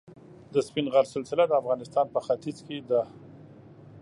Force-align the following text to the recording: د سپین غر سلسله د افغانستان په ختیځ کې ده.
د 0.53 0.55
سپین 0.67 0.85
غر 0.93 1.05
سلسله 1.15 1.43
د 1.47 1.53
افغانستان 1.61 2.05
په 2.13 2.19
ختیځ 2.25 2.57
کې 2.67 2.77
ده. 2.89 3.01